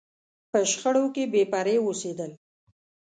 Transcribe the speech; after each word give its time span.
په 0.51 0.59
شخړو 0.71 1.05
کې 1.15 1.23
بې 1.31 1.43
پرې 1.53 1.75
اوسېدل. 1.83 2.31